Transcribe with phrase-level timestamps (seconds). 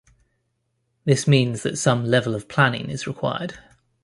[1.05, 3.59] This means that some level of planning is required.